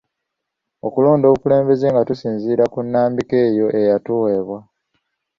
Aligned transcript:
Tulonda 0.93 1.25
obukulembeze 1.27 1.85
nga 1.91 2.01
tusinziira 2.07 2.63
mu 2.73 2.79
nnambika 2.85 3.35
eyo 3.49 3.65
eyatuweebwa 3.79 4.59